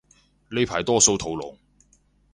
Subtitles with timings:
[0.49, 1.55] 呢排多數屠龍